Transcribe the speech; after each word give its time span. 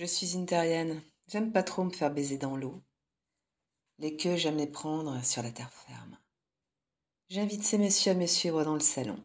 Je 0.00 0.06
suis 0.06 0.32
une 0.32 0.46
terrienne. 0.46 1.02
J'aime 1.26 1.52
pas 1.52 1.62
trop 1.62 1.84
me 1.84 1.90
faire 1.90 2.10
baiser 2.10 2.38
dans 2.38 2.56
l'eau. 2.56 2.80
Les 3.98 4.16
queues, 4.16 4.38
j'aime 4.38 4.56
les 4.56 4.66
prendre 4.66 5.22
sur 5.22 5.42
la 5.42 5.50
terre 5.50 5.70
ferme. 5.70 6.16
J'invite 7.28 7.62
ces 7.62 7.76
messieurs 7.76 8.12
à 8.12 8.14
me 8.14 8.24
suivre 8.24 8.64
dans 8.64 8.72
le 8.72 8.80
salon. 8.80 9.22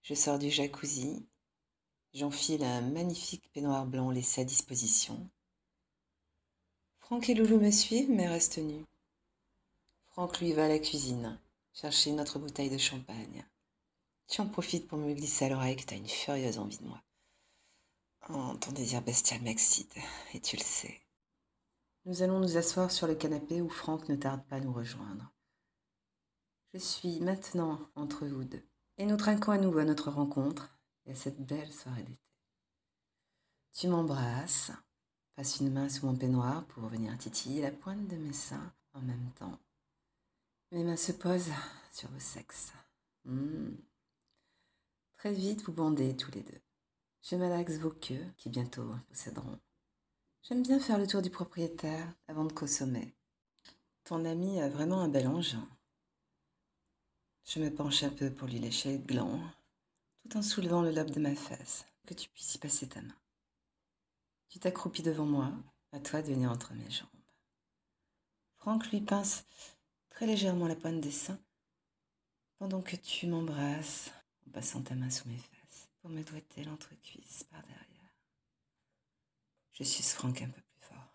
Je 0.00 0.14
sors 0.14 0.38
du 0.38 0.48
jacuzzi. 0.48 1.26
J'enfile 2.14 2.64
un 2.64 2.80
magnifique 2.80 3.52
peignoir 3.52 3.84
blanc 3.84 4.10
laissé 4.10 4.40
à 4.40 4.44
disposition. 4.44 5.28
Franck 7.00 7.28
et 7.28 7.34
Loulou 7.34 7.60
me 7.60 7.70
suivent, 7.70 8.10
mais 8.10 8.28
restent 8.28 8.56
nus. 8.56 8.86
Franck, 10.08 10.40
lui, 10.40 10.54
va 10.54 10.64
à 10.64 10.68
la 10.68 10.78
cuisine, 10.78 11.38
chercher 11.74 12.08
une 12.08 12.22
autre 12.22 12.38
bouteille 12.38 12.70
de 12.70 12.78
champagne. 12.78 13.44
Tu 14.26 14.40
en 14.40 14.48
profites 14.48 14.88
pour 14.88 14.96
me 14.96 15.12
glisser 15.12 15.44
à 15.44 15.48
l'oreille 15.50 15.76
que 15.76 15.84
tu 15.84 15.92
as 15.92 15.98
une 15.98 16.08
furieuse 16.08 16.58
envie 16.58 16.78
de 16.78 16.86
moi. 16.86 17.02
Ton 18.32 18.72
désir 18.72 19.02
bestial 19.02 19.42
m'excite, 19.42 19.96
et 20.34 20.40
tu 20.40 20.56
le 20.56 20.62
sais. 20.62 21.00
Nous 22.04 22.22
allons 22.22 22.38
nous 22.38 22.56
asseoir 22.56 22.90
sur 22.90 23.08
le 23.08 23.16
canapé 23.16 23.60
où 23.60 23.68
Franck 23.68 24.08
ne 24.08 24.14
tarde 24.14 24.44
pas 24.46 24.56
à 24.56 24.60
nous 24.60 24.72
rejoindre. 24.72 25.32
Je 26.72 26.78
suis 26.78 27.20
maintenant 27.20 27.80
entre 27.96 28.26
vous 28.26 28.44
deux, 28.44 28.62
et 28.98 29.06
nous 29.06 29.16
trinquons 29.16 29.50
à 29.50 29.58
nouveau 29.58 29.78
à 29.78 29.84
notre 29.84 30.10
rencontre 30.10 30.78
et 31.06 31.12
à 31.12 31.14
cette 31.16 31.44
belle 31.44 31.72
soirée 31.72 32.04
d'été. 32.04 32.20
Tu 33.72 33.88
m'embrasses, 33.88 34.70
passe 35.34 35.58
une 35.58 35.72
main 35.72 35.88
sous 35.88 36.06
mon 36.06 36.14
peignoir 36.14 36.64
pour 36.66 36.86
venir 36.86 37.16
titiller 37.18 37.62
la 37.62 37.72
pointe 37.72 38.06
de 38.06 38.16
mes 38.16 38.32
seins 38.32 38.72
en 38.94 39.00
même 39.00 39.30
temps. 39.38 39.58
Mes 40.70 40.84
mains 40.84 40.96
se 40.96 41.12
posent 41.12 41.52
sur 41.92 42.08
vos 42.10 42.20
sexes. 42.20 42.72
Mmh. 43.24 43.70
Très 45.16 45.32
vite, 45.32 45.64
vous 45.64 45.72
bandez 45.72 46.16
tous 46.16 46.30
les 46.30 46.42
deux. 46.42 46.60
Je 47.22 47.36
malaxe 47.36 47.76
vos 47.76 47.90
queues, 47.90 48.24
qui 48.38 48.48
bientôt 48.48 48.94
posséderont. 49.08 49.58
J'aime 50.42 50.62
bien 50.62 50.80
faire 50.80 50.98
le 50.98 51.06
tour 51.06 51.20
du 51.20 51.28
propriétaire 51.28 52.10
avant 52.28 52.44
de 52.44 52.52
consommer. 52.52 53.14
Ton 54.04 54.24
ami 54.24 54.60
a 54.60 54.70
vraiment 54.70 55.02
un 55.02 55.08
bel 55.08 55.28
ange. 55.28 55.56
Je 57.44 57.60
me 57.60 57.70
penche 57.72 58.02
un 58.04 58.10
peu 58.10 58.32
pour 58.32 58.48
lui 58.48 58.58
lécher 58.58 58.96
le 58.96 59.04
gland, 59.04 59.38
tout 60.22 60.38
en 60.38 60.42
soulevant 60.42 60.82
le 60.82 60.92
lobe 60.92 61.10
de 61.10 61.20
ma 61.20 61.34
fesse, 61.34 61.84
que 62.06 62.14
tu 62.14 62.30
puisses 62.30 62.54
y 62.54 62.58
passer 62.58 62.88
ta 62.88 63.02
main. 63.02 63.16
Tu 64.48 64.58
t'accroupis 64.58 65.02
devant 65.02 65.26
moi, 65.26 65.52
à 65.92 66.00
toi 66.00 66.22
de 66.22 66.28
venir 66.28 66.50
entre 66.50 66.72
mes 66.72 66.90
jambes. 66.90 67.08
Franck 68.56 68.90
lui 68.90 69.02
pince 69.02 69.44
très 70.08 70.26
légèrement 70.26 70.66
la 70.66 70.74
pointe 70.74 71.00
des 71.00 71.10
seins, 71.10 71.38
pendant 72.58 72.80
que 72.80 72.96
tu 72.96 73.26
m'embrasses 73.26 74.10
en 74.46 74.52
passant 74.52 74.82
ta 74.82 74.94
main 74.94 75.10
sous 75.10 75.28
mes 75.28 75.36
fesses 75.36 75.59
pour 76.00 76.10
me 76.10 76.22
doigter 76.22 76.64
l'entrecuisse 76.64 77.44
par 77.44 77.62
derrière. 77.62 78.14
Je 79.72 79.84
suis 79.84 80.02
Franck 80.02 80.42
un 80.42 80.48
peu 80.48 80.60
plus 80.60 80.88
fort. 80.88 81.14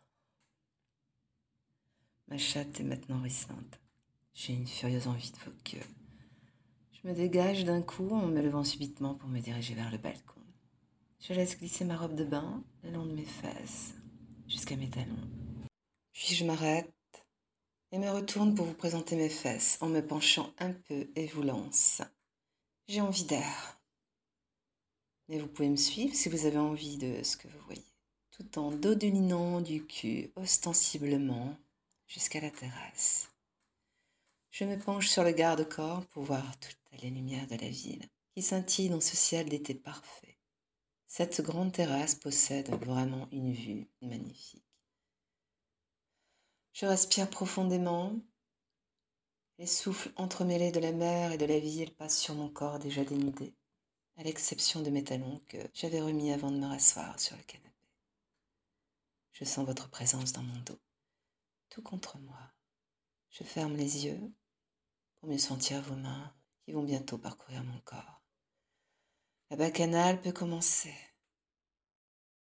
Ma 2.27 2.37
chatte 2.37 2.79
est 2.79 2.83
maintenant 2.83 3.21
ruisselante. 3.21 3.79
J'ai 4.33 4.53
une 4.53 4.67
furieuse 4.67 5.07
envie 5.07 5.31
de 5.31 5.37
vos 5.37 5.51
queues. 5.63 5.87
Je 6.91 7.07
me 7.07 7.13
dégage 7.13 7.63
d'un 7.63 7.81
coup 7.81 8.09
en 8.09 8.27
me 8.27 8.41
levant 8.41 8.63
subitement 8.63 9.15
pour 9.15 9.29
me 9.29 9.39
diriger 9.39 9.75
vers 9.75 9.91
le 9.91 9.97
balcon. 9.97 10.41
Je 11.19 11.33
laisse 11.33 11.57
glisser 11.57 11.85
ma 11.85 11.97
robe 11.97 12.15
de 12.15 12.23
bain 12.23 12.63
le 12.83 12.91
long 12.91 13.05
de 13.05 13.13
mes 13.13 13.25
fesses 13.25 13.93
jusqu'à 14.47 14.75
mes 14.75 14.89
talons. 14.89 15.29
Puis 16.11 16.35
je 16.35 16.45
m'arrête 16.45 16.93
et 17.91 17.97
me 17.97 18.09
retourne 18.09 18.55
pour 18.55 18.65
vous 18.65 18.73
présenter 18.73 19.15
mes 19.15 19.29
fesses 19.29 19.77
en 19.81 19.87
me 19.87 20.05
penchant 20.05 20.53
un 20.59 20.73
peu 20.73 21.09
et 21.15 21.27
vous 21.27 21.43
lance. 21.43 22.01
J'ai 22.87 23.01
envie 23.01 23.25
d'air. 23.25 23.79
Mais 25.27 25.39
vous 25.39 25.47
pouvez 25.47 25.69
me 25.69 25.75
suivre 25.75 26.15
si 26.15 26.29
vous 26.29 26.45
avez 26.45 26.57
envie 26.57 26.97
de 26.97 27.23
ce 27.23 27.37
que 27.37 27.47
vous 27.47 27.59
voyez, 27.65 27.95
tout 28.31 28.59
en 28.59 28.71
dodelinant 28.71 29.61
du 29.61 29.85
cul 29.85 30.31
ostensiblement 30.35 31.57
jusqu'à 32.07 32.41
la 32.41 32.51
terrasse. 32.51 33.29
Je 34.51 34.63
me 34.65 34.77
penche 34.77 35.09
sur 35.09 35.23
le 35.23 35.31
garde-corps 35.31 36.05
pour 36.07 36.23
voir 36.23 36.57
toutes 36.59 37.01
les 37.01 37.09
lumières 37.09 37.47
de 37.47 37.55
la 37.55 37.69
ville 37.69 38.07
qui 38.33 38.41
scintillent 38.41 38.89
dans 38.89 39.01
ce 39.01 39.15
ciel 39.15 39.49
d'été 39.49 39.73
parfait. 39.73 40.37
Cette 41.07 41.41
grande 41.41 41.71
terrasse 41.71 42.15
possède 42.15 42.69
vraiment 42.83 43.27
une 43.31 43.53
vue 43.53 43.87
magnifique. 44.01 44.63
Je 46.73 46.85
respire 46.85 47.29
profondément 47.29 48.13
les 49.57 49.67
souffles 49.67 50.11
entremêlés 50.17 50.71
de 50.71 50.81
la 50.81 50.91
mer 50.91 51.31
et 51.31 51.37
de 51.37 51.45
la 51.45 51.59
ville 51.59 51.95
passent 51.95 52.19
sur 52.19 52.35
mon 52.35 52.49
corps 52.49 52.79
déjà 52.79 53.05
dénudé, 53.05 53.53
à 54.17 54.23
l'exception 54.23 54.81
de 54.81 54.89
mes 54.89 55.03
talons 55.03 55.41
que 55.47 55.57
j'avais 55.73 56.01
remis 56.01 56.31
avant 56.31 56.51
de 56.51 56.57
me 56.57 56.67
rasseoir 56.67 57.19
sur 57.19 57.35
le 57.35 57.43
canapé. 57.43 57.69
Je 59.33 59.43
sens 59.43 59.65
votre 59.65 59.89
présence 59.89 60.31
dans 60.31 60.43
mon 60.43 60.59
dos, 60.61 60.79
tout 61.69 61.81
contre 61.81 62.17
moi. 62.19 62.39
Je 63.29 63.43
ferme 63.43 63.75
les 63.75 64.05
yeux 64.05 64.31
pour 65.19 65.29
mieux 65.29 65.37
sentir 65.37 65.81
vos 65.81 65.95
mains 65.95 66.33
qui 66.63 66.71
vont 66.71 66.83
bientôt 66.83 67.17
parcourir 67.17 67.63
mon 67.63 67.79
corps. 67.81 68.21
La 69.49 69.57
bacchanale 69.57 70.21
peut 70.21 70.31
commencer. 70.31 70.93